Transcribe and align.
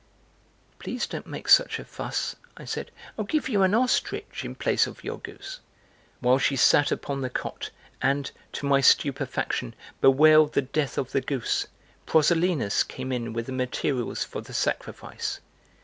"Please 0.79 1.05
don't 1.05 1.27
make 1.27 1.47
such 1.47 1.77
a 1.77 1.85
fuss," 1.85 2.35
I 2.57 2.65
said, 2.65 2.89
"I'll 3.19 3.23
give 3.25 3.47
you 3.47 3.61
an 3.61 3.75
ostrich 3.75 4.43
in 4.43 4.55
place 4.55 4.87
of 4.87 5.03
your 5.03 5.19
goose!" 5.19 5.59
While 6.21 6.39
she 6.39 6.55
sat 6.55 6.91
upon 6.91 7.21
the 7.21 7.29
cot 7.29 7.69
and, 8.01 8.31
to 8.53 8.65
my 8.65 8.81
stupefaction, 8.81 9.75
bewailed 10.01 10.53
the 10.53 10.63
death 10.63 10.97
of 10.97 11.11
the 11.11 11.21
goose, 11.21 11.67
Proselenos 12.07 12.81
came 12.81 13.11
in 13.11 13.31
with 13.31 13.45
the 13.45 13.51
materials 13.51 14.23
for 14.23 14.41
the 14.41 14.53
sacrifice. 14.55 15.39